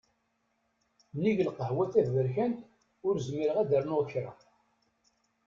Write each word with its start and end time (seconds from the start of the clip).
Nnig 1.15 1.37
lqahwa 1.47 1.85
taberkant, 1.93 2.57
ur 3.07 3.15
zmireɣ 3.27 3.57
ad 3.59 3.71
rnuɣ 3.81 4.01
kra. 4.11 4.31